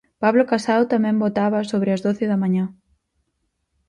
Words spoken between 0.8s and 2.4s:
tamén votaba sobre as doce